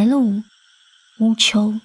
[0.00, 0.42] 白鹭
[1.18, 1.78] 乌秋。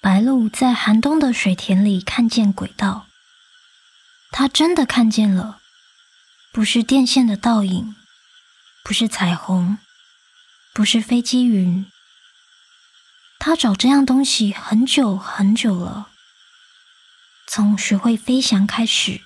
[0.00, 3.08] 白鹭在寒冬的水田里看见轨道，
[4.30, 5.60] 它真的看见了，
[6.52, 7.96] 不是电线的倒影，
[8.84, 9.76] 不是彩虹，
[10.72, 11.90] 不是飞机云。
[13.40, 16.10] 它找这样东西很久很久了，
[17.48, 19.22] 从学会飞翔开始，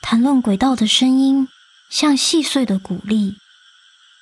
[0.00, 1.46] 谈论轨道的声音。
[1.90, 3.38] 像细碎的谷粒，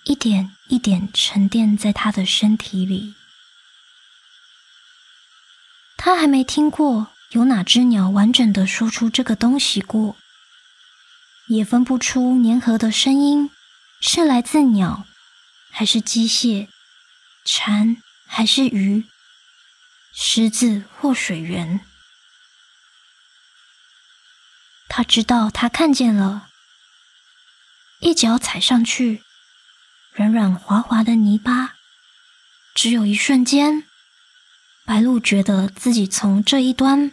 [0.05, 3.15] 一点一点沉淀在他的身体里。
[5.97, 10.16] 他还没听过有哪只鸟完整的说出这个东西过，
[11.47, 13.51] 也分不出粘合的声音
[14.01, 15.06] 是来自鸟，
[15.70, 16.69] 还是机械，
[17.45, 19.05] 蝉还是鱼，
[20.12, 21.80] 狮子或水源。
[24.89, 26.48] 他知道，他看见了。
[28.00, 29.23] 一脚踩上去，
[30.12, 31.77] 软软滑滑的泥巴，
[32.75, 33.84] 只有一瞬间，
[34.84, 37.12] 白鹭觉得自己从这一端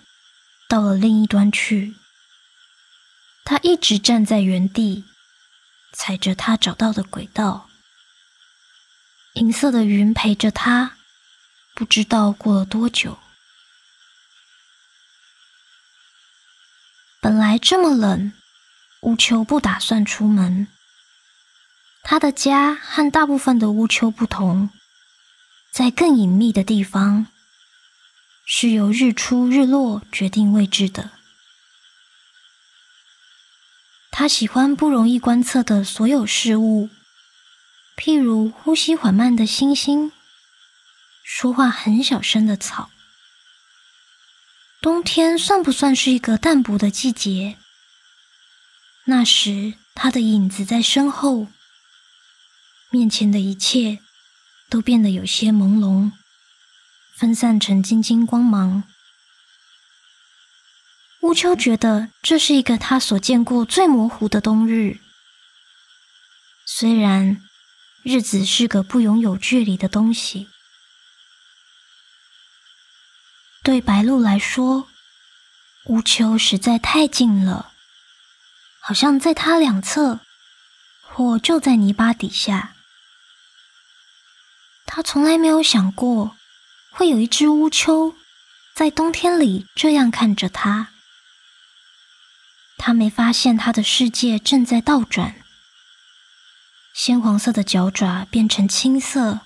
[0.67, 1.95] 到了另一端去。
[3.45, 5.05] 他一直站在原地，
[5.93, 7.69] 踩着他找到的轨道。
[9.35, 10.97] 银色的云陪着他，
[11.73, 13.17] 不知道过了多久。
[17.21, 18.33] 本来这么冷，
[19.03, 20.67] 乌秋不打算出门。
[22.11, 24.71] 他的家和大部分的乌丘不同，
[25.71, 27.27] 在更隐秘的地方，
[28.47, 31.11] 是由日出日落决定位置的。
[34.09, 36.89] 他喜欢不容易观测的所有事物，
[37.95, 40.11] 譬如呼吸缓慢的星星，
[41.23, 42.89] 说话很小声的草。
[44.81, 47.59] 冬天算不算是一个淡薄的季节？
[49.05, 51.49] 那时，他的影子在身后。
[52.91, 53.99] 面前的一切
[54.67, 56.11] 都变得有些朦胧，
[57.15, 58.83] 分散成晶晶光芒。
[61.21, 64.99] 乌秋觉得这是一个他所见过最模糊的冬日。
[66.65, 67.43] 虽然
[68.03, 70.47] 日子是个不拥有距离的东西，
[73.61, 74.87] 对白鹭来说，
[75.85, 77.71] 乌秋实在太近了，
[78.79, 80.21] 好像在它两侧，
[81.03, 82.75] 或就在泥巴底下。
[84.91, 86.35] 他从来没有想过，
[86.89, 88.15] 会有一只乌秋
[88.73, 90.89] 在冬天里这样看着他。
[92.75, 95.43] 他没发现他的世界正在倒转，
[96.95, 99.41] 鲜黄色的脚爪变成青色，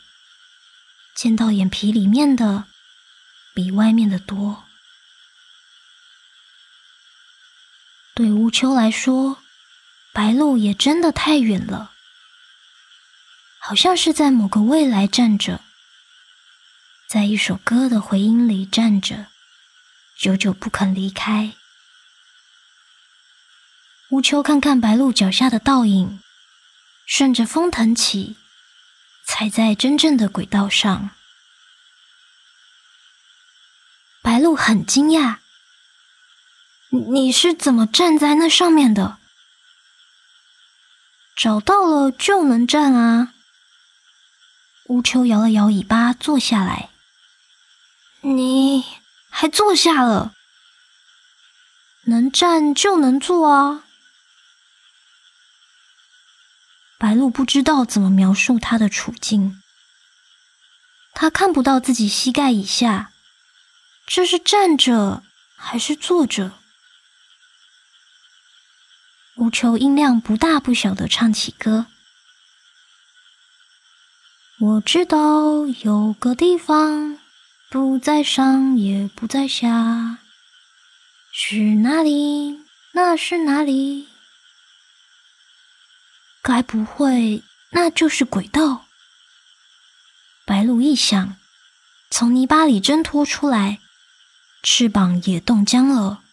[1.13, 2.65] 见到眼皮里面的
[3.53, 4.63] 比外面的多。
[8.15, 9.39] 对乌秋来说，
[10.13, 11.92] 白鹭也真的太远了。
[13.65, 15.61] 好像是在某个未来站着，
[17.07, 19.27] 在一首歌的回音里站着，
[20.19, 21.53] 久久不肯离开。
[24.09, 26.21] 乌秋看看白鹭脚下的倒影，
[27.05, 28.35] 顺着风腾起，
[29.25, 31.11] 踩在真正的轨道上。
[34.21, 35.37] 白鹭很惊讶
[37.13, 39.19] ：“你是怎么站在那上面的？
[41.33, 43.33] 找到了就能站啊！”
[44.87, 46.89] 乌秋摇了摇尾巴，坐下来。
[48.21, 48.85] 你
[49.29, 50.33] 还坐下了？
[52.05, 53.83] 能站就能坐啊！
[56.97, 59.61] 白鹭不知道怎么描述他的处境。
[61.13, 63.13] 他看不到自己膝盖以下，
[64.05, 65.23] 这是站着
[65.55, 66.51] 还是坐着？
[69.35, 71.87] 乌秋音量不大不小的唱起歌。
[74.65, 77.19] 我知道有个地方
[77.69, 80.19] 不在上也不在下，
[81.33, 82.61] 是哪里？
[82.93, 84.07] 那是哪里？
[86.41, 88.85] 该不会那就是轨道？
[90.45, 91.35] 白鹭一想，
[92.09, 93.81] 从泥巴里挣脱出来，
[94.63, 96.23] 翅膀也冻僵了，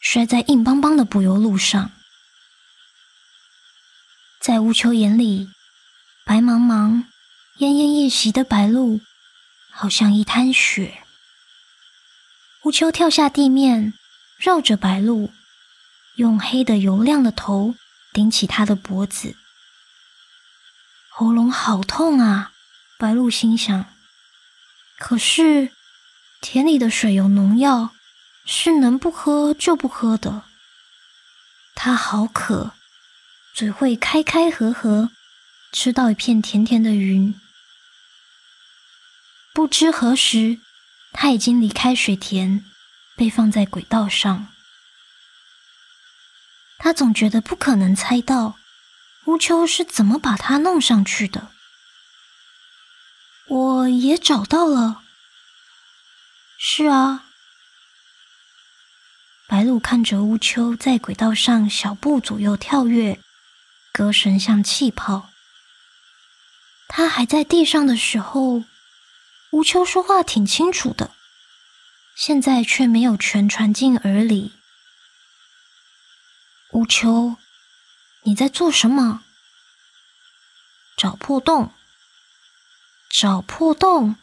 [0.00, 1.90] 摔在硬邦邦的柏油路上，
[4.40, 5.50] 在乌秋眼里。
[6.24, 7.04] 白茫茫、
[7.58, 9.00] 奄奄一息的白鹭，
[9.70, 11.02] 好像一滩血。
[12.62, 13.92] 乌秋跳下地面，
[14.38, 15.30] 绕着白鹭，
[16.14, 17.74] 用黑的油亮的头
[18.12, 19.36] 顶起它的脖子。
[21.10, 22.52] 喉咙好痛啊！
[22.98, 23.84] 白鹭心想。
[24.98, 25.72] 可是
[26.40, 27.90] 田里的水有农药，
[28.46, 30.44] 是能不喝就不喝的。
[31.74, 32.72] 它好渴，
[33.52, 35.10] 嘴会开开合合，
[35.72, 37.34] 吃到一片甜甜的云。
[39.54, 40.60] 不知何时，
[41.12, 42.64] 他已经离开水田，
[43.16, 44.48] 被放在轨道上。
[46.78, 48.56] 他总觉得不可能猜到
[49.26, 51.50] 乌秋是怎么把他弄上去的。
[53.48, 55.02] 我也找到了。
[56.58, 57.26] 是啊。
[59.48, 63.20] 白鹭看着乌秋在轨道上小步左右跳跃，
[63.92, 65.31] 歌声像气泡。
[66.94, 68.64] 他还在地上的时候，
[69.52, 71.10] 乌秋说话挺清楚的，
[72.14, 74.52] 现在却没有全传进耳里。
[76.72, 77.36] 乌秋，
[78.24, 79.24] 你在做什么？
[80.94, 81.72] 找破洞。
[83.08, 84.16] 找破洞。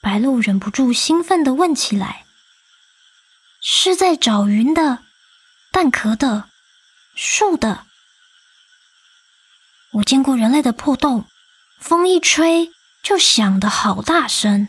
[0.00, 2.26] 白鹭忍不住兴奋地问起来。
[3.60, 5.02] 是在找云的、
[5.72, 6.48] 蛋壳的、
[7.16, 7.86] 树的。
[9.92, 11.26] 我见过人类的破洞，
[11.78, 12.70] 风一吹
[13.02, 14.68] 就响得好大声。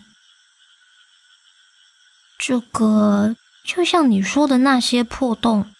[2.37, 5.73] 这个就像你说的那些破洞，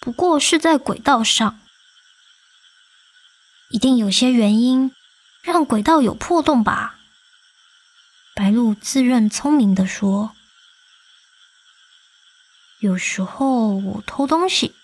[0.00, 1.60] 不过是在轨道上，
[3.70, 4.92] 一定有些原因
[5.42, 6.98] 让轨道有破洞吧？
[8.34, 10.34] 白鹭自认聪明的说。
[12.80, 14.74] 有时候我偷东西。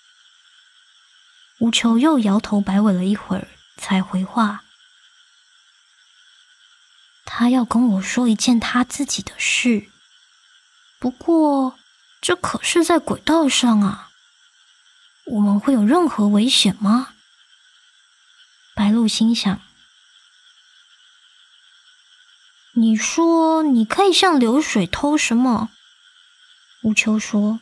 [1.59, 4.63] 乌秋又摇头摆尾了一会儿，才回话
[7.25, 9.89] ：“他要跟我说一件他自己的事，
[10.99, 11.77] 不过
[12.21, 14.11] 这可是在轨道上啊，
[15.25, 17.13] 我们会有任何危险吗？”
[18.75, 19.61] 白鹭心想
[22.73, 25.69] ：“你说你可以向流水偷什么？”
[26.83, 27.59] 乌秋说。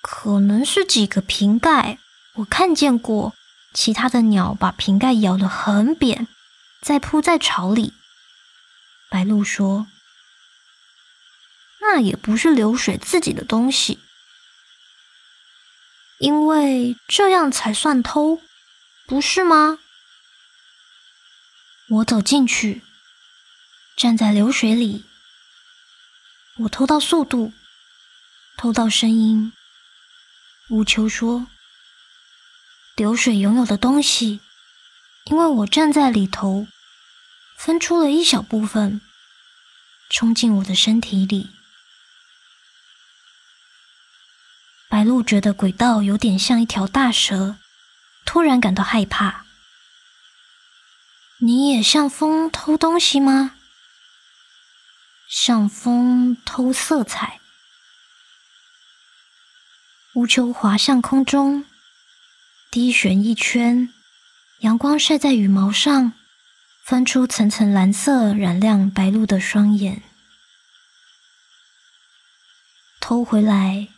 [0.00, 1.98] 可能是几个瓶盖，
[2.34, 3.34] 我看见过
[3.72, 6.26] 其他的鸟把瓶盖咬得很扁，
[6.80, 7.94] 再铺在巢里。
[9.10, 9.86] 白鹭说
[11.80, 14.00] ：“那也不是流水自己的东西，
[16.18, 18.40] 因为这样才算偷，
[19.06, 19.78] 不是吗？”
[21.90, 22.82] 我走进去，
[23.96, 25.06] 站在流水里，
[26.58, 27.54] 我偷到速度，
[28.58, 29.52] 偷到声音。
[30.68, 31.46] 乌秋说
[32.98, 34.40] ：“流水拥有的东西，
[35.26, 36.66] 因为我站在里头，
[37.56, 39.00] 分出了一小部分，
[40.10, 41.50] 冲进我的身体里。”
[44.90, 47.56] 白鹭觉得轨道有点像一条大蛇，
[48.24, 49.46] 突然感到害怕。
[51.38, 53.54] 你也像风偷东西吗？
[55.28, 57.38] 像风偷色彩。
[60.14, 61.64] 乌秋滑向空中，
[62.70, 63.88] 低旋一圈，
[64.58, 66.12] 阳光晒在羽毛上，
[66.84, 70.02] 翻出层层蓝色，染亮白鹭的双眼。
[73.00, 73.88] 偷回来，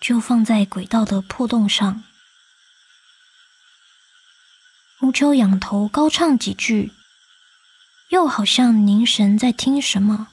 [0.00, 2.02] 就放在轨道的破洞上。
[5.02, 6.92] 乌秋仰头高唱几句，
[8.08, 10.26] 又好像凝神在听什么。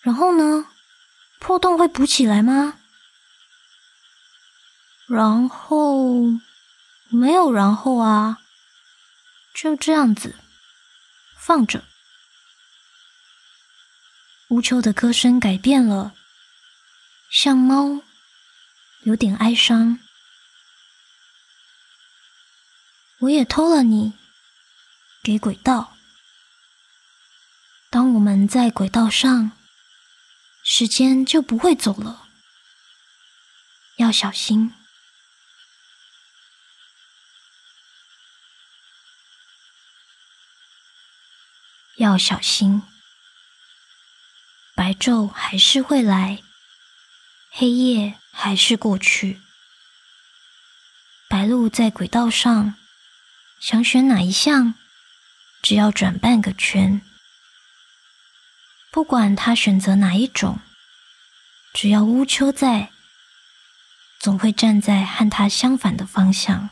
[0.00, 0.68] 然后呢？
[1.38, 2.78] 破洞会补起来吗？
[5.12, 6.22] 然后
[7.10, 8.38] 没有然后啊，
[9.54, 10.36] 就这样子
[11.36, 11.84] 放着。
[14.48, 16.14] 乌秋的歌声改变了，
[17.30, 18.00] 像猫，
[19.02, 19.98] 有点哀伤。
[23.18, 24.14] 我也偷了你，
[25.22, 25.94] 给轨道。
[27.90, 29.52] 当我们在轨道上。
[30.64, 32.28] 时间就不会走了，
[33.96, 34.72] 要小心，
[41.96, 42.82] 要小心。
[44.74, 46.42] 白昼还是会来，
[47.50, 49.40] 黑夜还是过去。
[51.28, 52.74] 白鹭在轨道上，
[53.60, 54.74] 想选哪一项，
[55.62, 57.02] 只要转半个圈。
[58.90, 60.60] 不管他选择哪一种，
[61.72, 62.90] 只要乌秋在，
[64.18, 66.70] 总会站在和他相反的方向。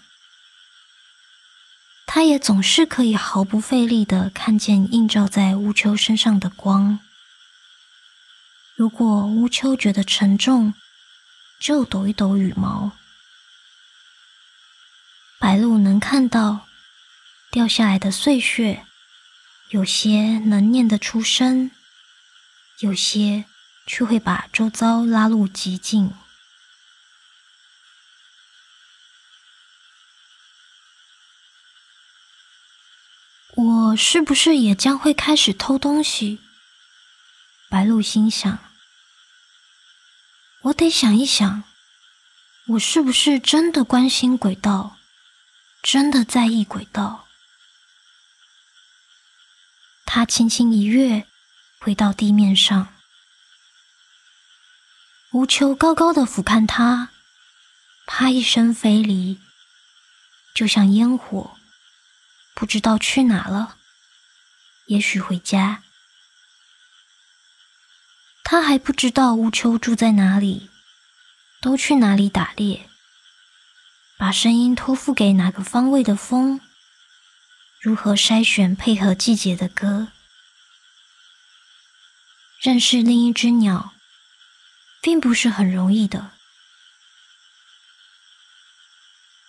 [2.12, 6.98] 他也总是可以毫不费力的看见映照在乌秋身上的光。
[8.74, 10.74] 如果乌秋觉得沉重，
[11.60, 12.90] 就抖一抖羽毛。
[15.38, 16.66] 白鹭能看到
[17.52, 18.84] 掉下来的碎屑，
[19.68, 21.70] 有些能念得出声。
[22.80, 23.44] 有些
[23.86, 26.12] 却会把周遭拉入寂静。
[33.56, 36.40] 我是不是也将会开始偷东西？
[37.68, 38.58] 白鹿心想。
[40.62, 41.62] 我得想一想，
[42.68, 44.96] 我是不是真的关心轨道，
[45.82, 47.26] 真的在意轨道？
[50.06, 51.26] 他轻轻一跃，
[51.78, 52.92] 回到地面上。
[55.32, 57.10] 无求高高的俯瞰他，
[58.06, 59.38] 啪一声飞离，
[60.54, 61.56] 就像烟火。
[62.54, 63.78] 不知道去哪了，
[64.90, 65.84] 也许回家。
[68.42, 70.68] 他还不知道乌秋住在哪里，
[71.60, 72.88] 都去哪里打猎，
[74.18, 76.60] 把声音托付给哪个方位的风，
[77.80, 80.08] 如何筛选配合季节的歌。
[82.60, 83.94] 认识另一只鸟，
[85.00, 86.32] 并不是很容易的。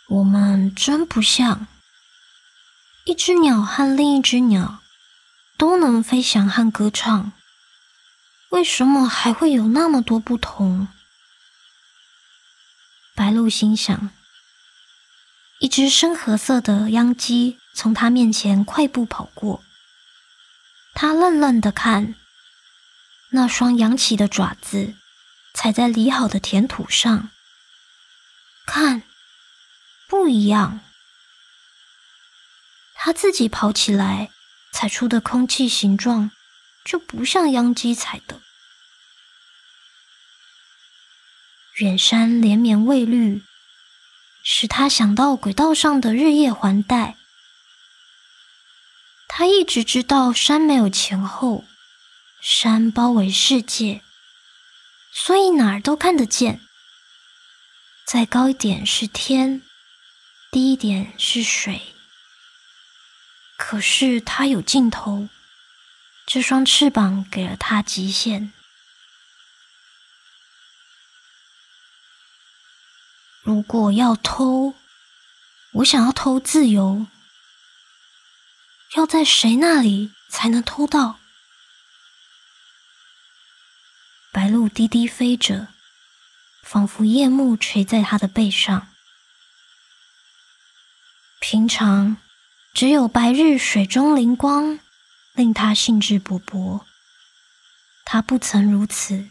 [0.08, 1.66] 我们真不像。
[3.06, 4.81] 一只鸟和另一只鸟
[5.62, 7.34] 都能飞翔和歌唱，
[8.50, 10.88] 为什么还会有那么多不同？
[13.14, 14.10] 白鹭心想。
[15.60, 19.64] 一只深褐色的秧鸡从它面前快步跑过，
[20.96, 22.16] 它愣愣的看，
[23.30, 24.96] 那双扬起的爪子
[25.54, 27.30] 踩在理好的田土上，
[28.66, 29.04] 看，
[30.08, 30.80] 不一样。
[32.96, 34.32] 他自己跑起来，
[34.72, 36.32] 踩出的空气形状
[36.84, 38.42] 就不像秧鸡踩的。
[41.78, 43.44] 远山连绵蔚绿，
[44.44, 47.18] 使他想到轨道上的日夜环带。
[49.28, 51.64] 他一直知道山没有前后，
[52.42, 54.02] 山包围世界，
[55.14, 56.60] 所以哪儿都看得见。
[58.06, 59.62] 再高一点是天，
[60.52, 61.96] 低一点是水。
[63.64, 65.30] 可是它有尽头，
[66.26, 68.52] 这双翅膀给了它极限。
[73.44, 74.74] 如果要偷，
[75.74, 77.06] 我想要偷自由，
[78.96, 81.20] 要在谁那里才能偷到？
[84.32, 85.68] 白鹭低低飞着，
[86.64, 88.92] 仿佛夜幕垂在它的背上。
[91.40, 92.18] 平常。
[92.74, 94.80] 只有白日水中灵光，
[95.34, 96.82] 令他兴致勃勃。
[98.06, 99.30] 他不曾如此，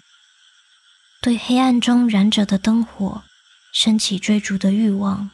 [1.21, 3.25] 对黑暗中燃着的灯火
[3.73, 5.31] 升起追逐的欲望。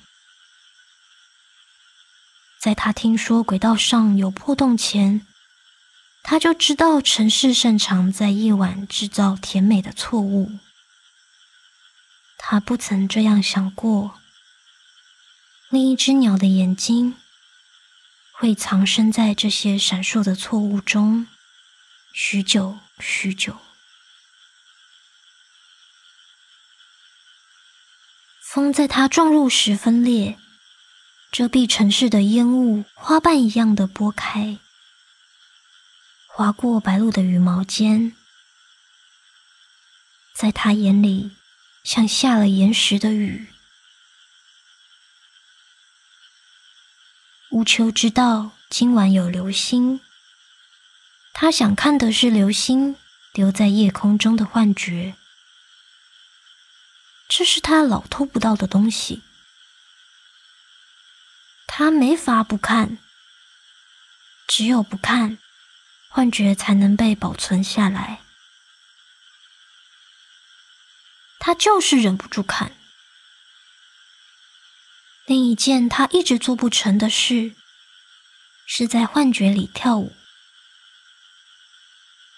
[2.61, 5.27] 在他听说轨道上有破洞前，
[6.23, 10.53] 他就知道城市擅长在夜晚制造甜美的错误。
[12.39, 14.21] 他不曾这样想过，
[15.71, 17.17] 另一只鸟的眼睛。
[18.39, 21.27] 会藏身在这些闪烁的错误中，
[22.13, 23.57] 许久许久。
[28.43, 30.39] 风在它撞入时分裂，
[31.33, 34.59] 遮蔽城市的烟雾，花瓣一样的拨开，
[36.27, 38.15] 划过白鹭的羽毛间，
[40.35, 41.35] 在他眼里，
[41.83, 43.49] 像下了岩石的雨。
[47.57, 50.03] 乌秋知道今晚有流星，
[51.33, 52.97] 他想看的是流星
[53.33, 55.17] 留在夜空中的幻觉。
[57.31, 59.23] 这是他老偷不到的东西，
[61.67, 62.99] 他没法不看。
[64.47, 65.39] 只有不看，
[66.11, 68.21] 幻觉才能被保存下来。
[71.39, 72.77] 他就是忍不住看。
[75.27, 77.57] 另一件他一直做不成的事，
[78.65, 80.15] 是在幻觉里跳舞。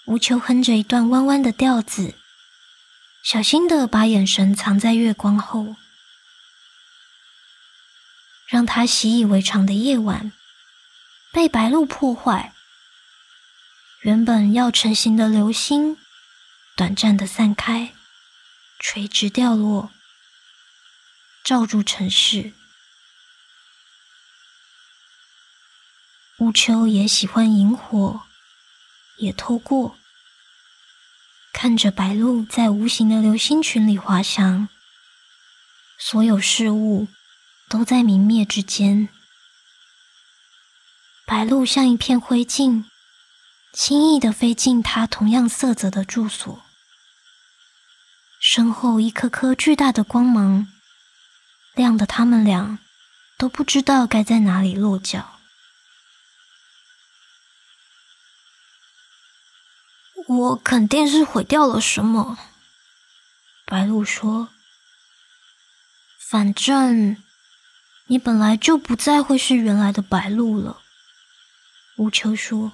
[0.07, 2.15] 无求哼着一段弯弯的调子，
[3.23, 5.75] 小心的把眼神藏在月光后，
[8.47, 10.31] 让他习以为常的夜晚
[11.31, 12.55] 被白鹭破坏。
[14.01, 15.95] 原本要成型的流星，
[16.75, 17.93] 短暂的散开，
[18.79, 19.91] 垂直掉落，
[21.43, 22.53] 罩住城市。
[26.39, 28.21] 乌秋也喜欢萤火，
[29.17, 29.97] 也偷过，
[31.51, 34.69] 看着白鹭在无形的流星群里滑翔，
[35.97, 37.09] 所有事物
[37.67, 39.09] 都在明灭之间。
[41.25, 42.85] 白鹭像一片灰烬，
[43.73, 46.61] 轻易的飞进它同样色泽的住所。
[48.39, 50.67] 身后一颗颗巨大的光芒，
[51.75, 52.79] 亮得他们俩
[53.37, 55.38] 都不知道该在哪里落脚。
[60.29, 62.37] 我肯定是毁掉了什么，
[63.65, 64.49] 白鹿说。
[66.19, 67.17] 反正
[68.05, 70.81] 你本来就不再会是原来的白鹿了，
[71.97, 72.73] 乌秋说。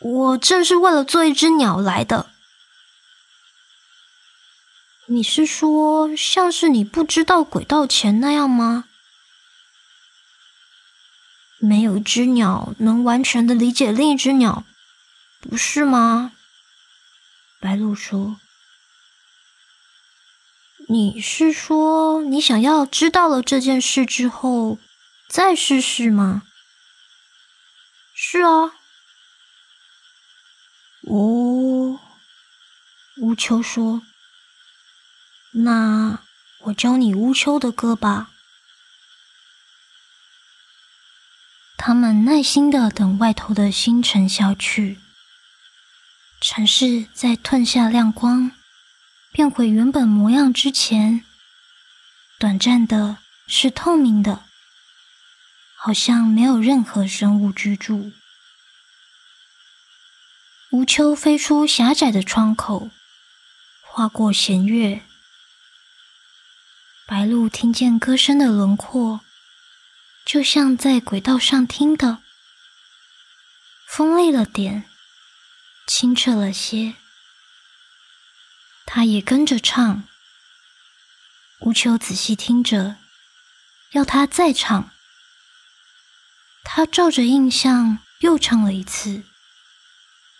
[0.00, 2.30] 我正是为了做一只鸟来的。
[5.06, 8.84] 你是说像是你不知道轨道前那样吗？
[11.64, 14.64] 没有一只鸟能完全的理解另一只鸟，
[15.40, 16.32] 不是吗？
[17.60, 18.40] 白鹭说
[20.90, 24.80] ：“你是说你想要知道了这件事之后
[25.28, 26.42] 再试试吗？”
[28.12, 28.72] 是啊。
[31.02, 32.00] 哦，
[33.18, 34.02] 乌秋说
[35.54, 36.18] ：“那
[36.64, 38.30] 我教你乌秋的歌吧。”
[41.84, 45.00] 他们耐心的等外头的星辰消去，
[46.40, 48.52] 城市在褪下亮光、
[49.32, 51.24] 变回原本模样之前，
[52.38, 54.44] 短暂的是透明的，
[55.74, 58.12] 好像没有任何生物居住。
[60.70, 62.90] 吴秋飞出狭窄的窗口，
[63.82, 65.02] 划过弦月，
[67.08, 69.22] 白鹭听见歌声的轮廓。
[70.24, 72.22] 就像在轨道上听的，
[73.86, 74.88] 锋利了点，
[75.86, 76.94] 清澈了些。
[78.86, 80.04] 他也跟着唱。
[81.60, 82.96] 吴秋仔细听着，
[83.90, 84.90] 要他再唱。
[86.64, 89.24] 他照着印象又唱了一次。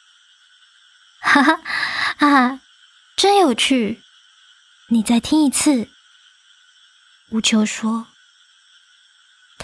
[1.20, 1.60] 哈哈
[2.18, 2.60] 啊，
[3.16, 4.02] 真有趣！
[4.88, 5.90] 你再听一次。
[7.30, 8.11] 吴秋说。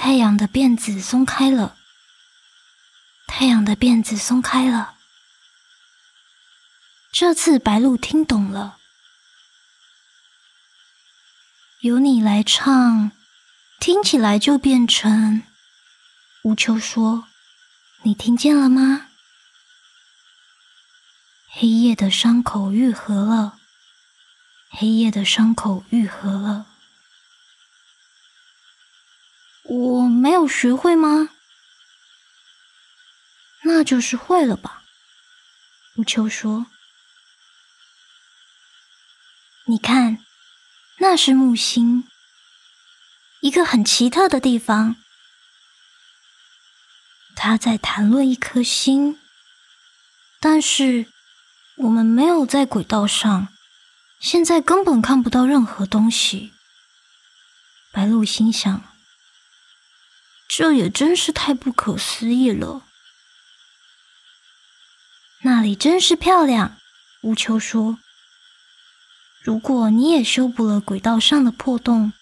[0.00, 1.76] 太阳的辫子松开了，
[3.26, 4.94] 太阳的辫子松开了。
[7.12, 8.78] 这次白鹭听懂了，
[11.80, 13.10] 由你来唱，
[13.80, 15.42] 听起来就变成。
[16.44, 17.26] 吴秋说
[18.04, 19.08] ：“你听见了吗？
[21.50, 23.58] 黑夜的伤口愈合了，
[24.70, 26.66] 黑夜的伤口愈合了。”
[29.68, 31.28] 我没有学会吗？
[33.64, 34.82] 那就是会了吧。
[35.96, 36.66] 吴秋说
[39.66, 40.24] ：“你看，
[41.00, 42.08] 那是木星，
[43.40, 44.96] 一个很奇特的地方。
[47.36, 49.20] 他在谈论一颗星，
[50.40, 51.12] 但是
[51.76, 53.48] 我们没有在轨道上，
[54.18, 56.54] 现在根本看不到任何东西。”
[57.92, 58.97] 白鹭心想。
[60.48, 62.82] 这也真是太不可思议了。
[65.42, 66.78] 那里真是漂亮，
[67.22, 67.98] 乌秋说。
[69.40, 72.12] 如果你也修补了轨道上的破洞，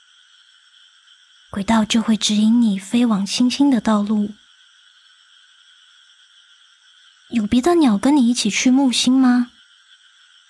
[1.51, 4.35] 轨道就会指引你飞往星星的道路。
[7.31, 9.51] 有别的鸟跟你一起去木星吗？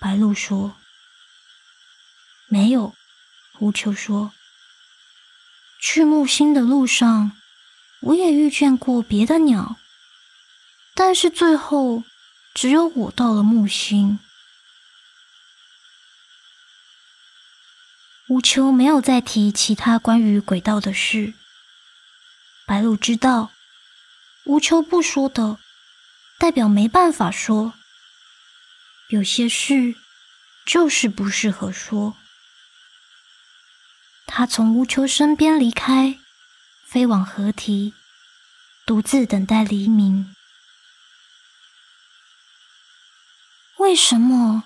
[0.01, 0.77] 白鹭说。
[2.49, 2.95] 没有，
[3.61, 4.33] 乌秋说。
[5.81, 7.33] 去木星的路上。
[8.01, 9.77] 我也遇见过别的鸟，
[10.95, 12.05] 但是最后
[12.55, 14.19] 只有我到了木星。
[18.29, 21.35] 乌秋没有再提其他关于轨道的事。
[22.67, 23.53] 白鹭知道，
[24.47, 25.59] 乌秋不说的，
[26.39, 27.75] 代表没办法说。
[29.11, 29.95] 有些事
[30.67, 32.17] 就是不适合说。
[34.27, 36.19] 他从乌秋身边离开。
[36.89, 37.93] 飞往河堤，
[38.87, 40.35] 独自等待黎明。
[43.79, 44.63] 为什么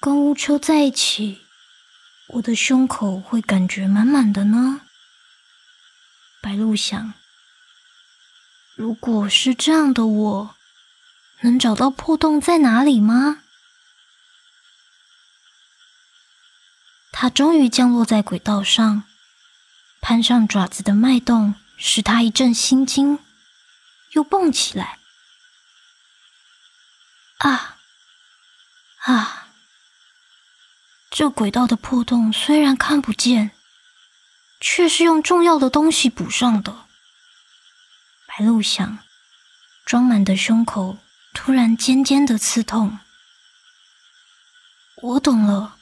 [0.00, 1.42] 跟乌秋在一起，
[2.28, 4.80] 我的胸口会感觉满满的呢？
[6.40, 7.12] 白鹭想，
[8.74, 10.56] 如果是这样的，我
[11.42, 13.42] 能找到破洞在哪里吗？
[17.12, 19.04] 它终于降落在轨道上。
[20.00, 23.18] 攀上爪子的脉动使他一阵心惊，
[24.12, 24.98] 又蹦起来。
[27.38, 27.76] 啊
[29.04, 29.48] 啊！
[31.10, 33.50] 这轨道的破洞虽然看不见，
[34.60, 36.86] 却是用重要的东西补上的。
[38.26, 38.98] 白鹭想，
[39.84, 40.98] 装满的胸口
[41.32, 42.98] 突然尖尖的刺痛。
[45.02, 45.76] 我懂了，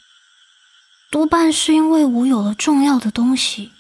[1.11, 3.73] 多半是因为我有了重要的东西。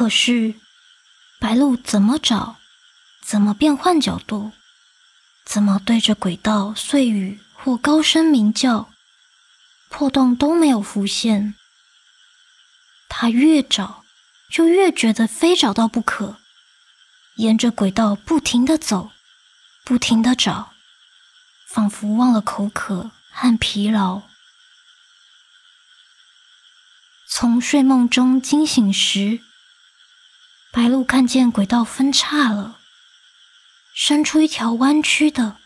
[0.00, 0.54] 可是，
[1.38, 2.56] 白鹿怎么找，
[3.22, 4.52] 怎么变换角度，
[5.44, 8.90] 怎么对着轨道碎语或高声鸣叫，
[9.90, 11.54] 破洞都没有浮现。
[13.10, 14.02] 他越找，
[14.50, 16.38] 就越觉得非找到不可，
[17.34, 19.10] 沿着轨道不停地走，
[19.84, 20.72] 不停地找，
[21.68, 24.22] 仿佛忘了口渴和疲劳。
[27.28, 29.42] 从睡梦中惊醒时，
[30.72, 32.78] 白鹿看见轨道分叉了，
[33.92, 35.56] 伸出一条弯曲的、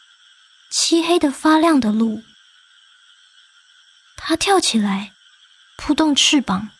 [0.71, 2.23] 漆黑的、发亮的路。
[4.17, 5.13] 它跳起来，
[5.77, 6.71] 扑动翅膀，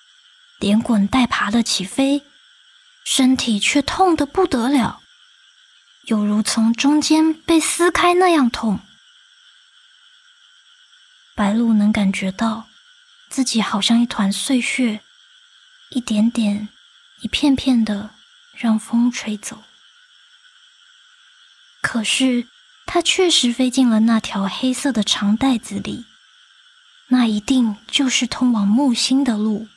[0.59, 2.23] 连滚带爬的起飞，
[3.05, 5.03] 身体却痛得不得了，
[6.05, 8.81] 有如从中间被撕开那样痛。
[11.35, 12.69] 白鹿能感觉到
[13.29, 15.03] 自己好像一团碎屑，
[15.91, 16.71] 一点点。
[17.21, 18.14] 一片片的
[18.57, 19.63] 让风吹走，
[21.83, 22.49] 可是
[22.87, 26.07] 它确实飞进了那条黑色的长袋子里，
[27.09, 29.69] 那一定就是通往木星的路。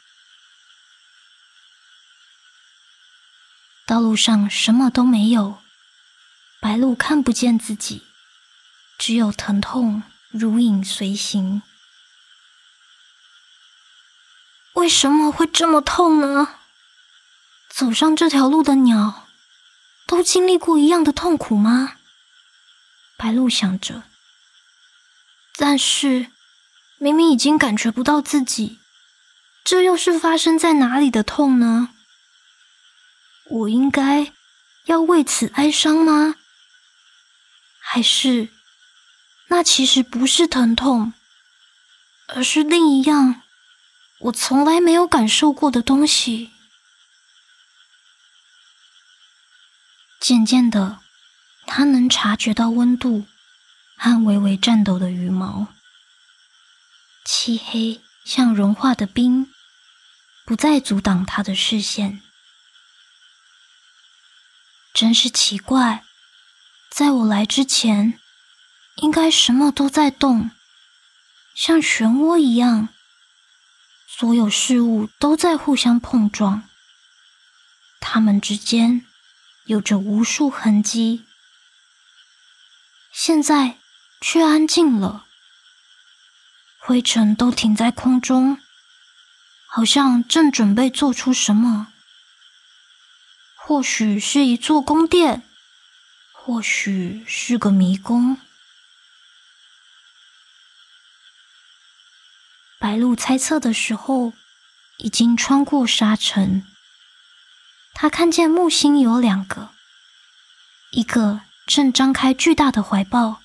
[3.85, 5.61] 道路上什么都没有，
[6.59, 8.03] 白鹿看不见自己，
[8.97, 11.61] 只有疼痛如影随形。
[14.73, 16.56] 为什么会这么痛呢？
[17.77, 19.27] 走上这条路的鸟，
[20.07, 21.97] 都经历过一样的痛苦吗？
[23.19, 24.01] 白鹿想着。
[25.55, 26.31] 但是，
[26.97, 28.79] 明明已经感觉不到自己，
[29.63, 31.89] 这又是发生在哪里的痛呢？
[33.47, 34.33] 我应该
[34.85, 36.33] 要为此哀伤吗？
[37.79, 38.49] 还是，
[39.49, 41.13] 那其实不是疼痛，
[42.29, 43.43] 而是另一样
[44.21, 46.49] 我从来没有感受过的东西？
[50.19, 50.99] 渐渐的，
[51.65, 53.25] 他能察觉到温度
[53.95, 55.67] 和微微颤抖的羽毛。
[57.23, 59.51] 漆黑像融化的冰，
[60.45, 62.21] 不再阻挡他的视线。
[64.93, 66.03] 真是奇怪，
[66.89, 68.19] 在我来之前，
[68.95, 70.51] 应该什么都在动，
[71.55, 72.89] 像漩涡一样，
[74.07, 76.67] 所有事物都在互相碰撞，
[77.99, 79.06] 它们之间。
[79.67, 81.25] 有着无数痕迹，
[83.11, 83.77] 现在
[84.21, 85.25] 却安静了。
[86.79, 88.61] 灰尘都停在空中，
[89.67, 91.91] 好像正准备做出什么。
[93.57, 95.43] 或许是一座宫殿，
[96.31, 98.37] 或许是个迷宫。
[102.79, 104.31] 白鹿猜测的时候，
[104.99, 106.65] 已经穿过沙尘。
[107.99, 109.71] 他看见木星有两个，
[110.91, 113.41] 一个正张开巨大的怀抱，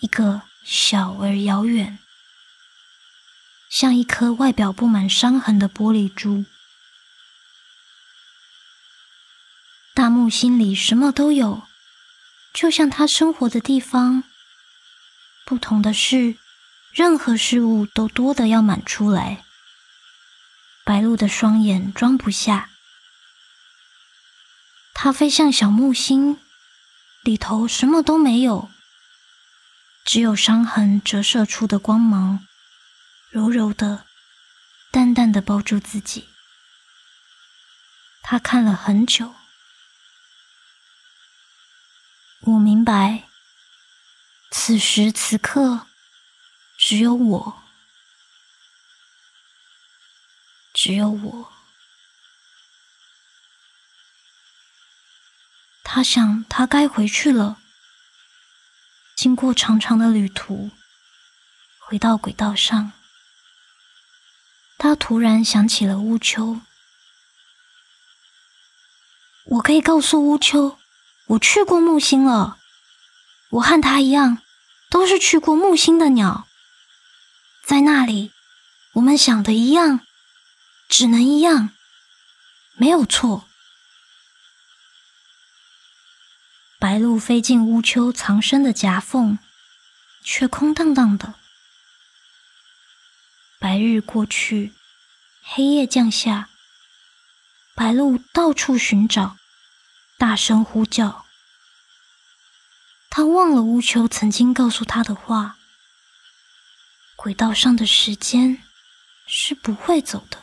[0.00, 1.98] 一个小而遥远，
[3.70, 6.44] 像一颗外表布满伤痕的玻璃珠。
[9.94, 11.62] 大木星里什么都有，
[12.52, 14.24] 就像他生活的地方。
[15.46, 16.36] 不同的是，
[16.92, 19.46] 任何事物都多得要满出来。
[20.84, 22.68] 白鹿的双眼装不下。
[24.98, 26.40] 它飞向小木星，
[27.22, 28.70] 里头什么都没有，
[30.06, 32.46] 只有伤痕折射出的光芒，
[33.28, 34.06] 柔柔的、
[34.90, 36.30] 淡淡的包住自己。
[38.22, 39.34] 他看了很久，
[42.40, 43.28] 我明白，
[44.50, 45.86] 此时此刻，
[46.78, 47.62] 只有我，
[50.72, 51.55] 只有我。
[55.88, 57.58] 他想，他该回去了。
[59.16, 60.72] 经过长长的旅途，
[61.78, 62.90] 回到轨道上，
[64.76, 66.60] 他突然想起了乌秋。
[69.44, 70.76] 我可以告诉乌秋，
[71.28, 72.58] 我去过木星了。
[73.50, 74.42] 我和他一样，
[74.90, 76.48] 都是去过木星的鸟。
[77.64, 78.32] 在那里，
[78.94, 80.00] 我们想的一样，
[80.88, 81.70] 只能一样，
[82.74, 83.48] 没有错。
[86.78, 89.38] 白鹭飞进乌秋藏身的夹缝，
[90.22, 91.34] 却空荡荡的。
[93.58, 94.74] 白日过去，
[95.42, 96.50] 黑夜降下，
[97.74, 99.38] 白鹭到处寻找，
[100.18, 101.24] 大声呼叫。
[103.08, 105.56] 他忘了乌秋曾经告诉他的话：
[107.16, 108.62] 轨道上的时间
[109.26, 110.42] 是不会走的。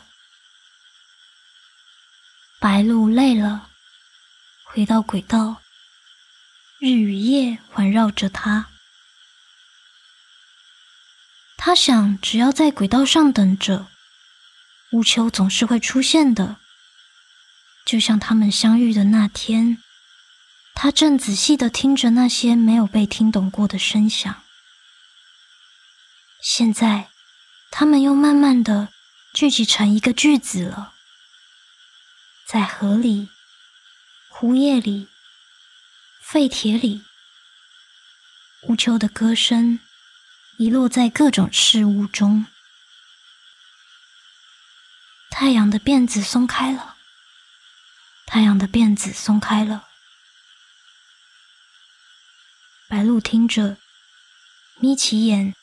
[2.58, 3.70] 白鹭累了，
[4.64, 5.62] 回到轨道，
[6.84, 8.68] 日与夜环绕着他。
[11.56, 13.86] 他想，只要在轨道上等着，
[14.92, 16.58] 乌秋总是会出现的。
[17.86, 19.82] 就像他们相遇的那天，
[20.74, 24.42] 他正仔细的听着那些没有被听懂过的声响。
[26.42, 27.08] 现在，
[27.70, 28.90] 他们又慢慢的
[29.32, 30.92] 聚集成一个句子了。
[32.46, 33.30] 在河里、
[34.28, 35.08] 湖叶里、
[36.26, 37.04] 废铁里，
[38.62, 39.78] 乌秋的歌声
[40.56, 42.46] 遗落在各种事物中。
[45.30, 46.96] 太阳的辫子松开了，
[48.26, 49.86] 太阳的辫子松开了。
[52.88, 53.76] 白鹭听着，
[54.78, 55.54] 眯起眼，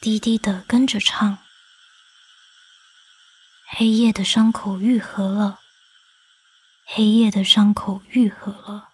[0.00, 1.38] 低低的跟着唱。
[3.66, 5.60] 黑夜的伤口愈合了。
[6.84, 8.89] 黑夜的伤口愈合了。